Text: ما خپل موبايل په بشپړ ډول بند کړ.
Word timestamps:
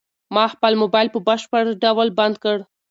ما 0.35 0.45
خپل 0.53 0.73
موبايل 0.81 1.07
په 1.13 1.19
بشپړ 1.27 1.63
ډول 1.83 2.07
بند 2.19 2.35
کړ. 2.43 2.57